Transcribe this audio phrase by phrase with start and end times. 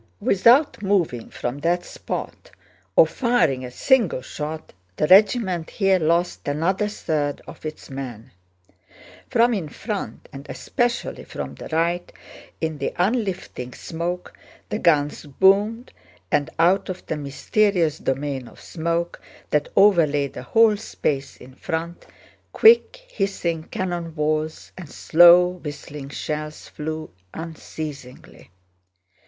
[0.19, 2.49] Without moving from that spot
[2.95, 8.31] or firing a single shot the regiment here lost another third of its men.
[9.29, 12.11] From in front and especially from the right,
[12.59, 14.35] in the unlifting smoke
[14.69, 15.93] the guns boomed,
[16.31, 19.21] and out of the mysterious domain of smoke
[19.51, 22.07] that overlay the whole space in front,
[22.53, 28.49] quick hissing cannon balls and slow whistling shells flew unceasingly.